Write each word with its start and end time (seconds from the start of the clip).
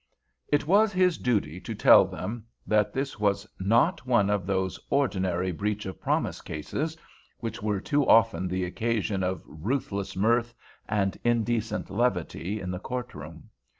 It 0.47 0.65
was 0.65 0.91
his 0.91 1.19
duty 1.19 1.59
to 1.59 1.75
tell 1.75 2.05
them 2.05 2.47
that 2.65 2.91
this 2.91 3.19
was 3.19 3.47
not 3.59 4.03
one 4.07 4.31
of 4.31 4.47
those 4.47 4.79
ordinary 4.89 5.51
"breach 5.51 5.85
of 5.85 6.01
promise" 6.01 6.41
cases 6.41 6.97
which 7.37 7.61
were 7.61 7.79
too 7.79 8.07
often 8.07 8.47
the 8.47 8.65
occasion 8.65 9.21
of 9.21 9.43
ruthless 9.45 10.15
mirth 10.15 10.55
and 10.89 11.19
indecent 11.23 11.91
levity 11.91 12.59
in 12.59 12.71
the 12.71 12.79
courtroom. 12.79 13.51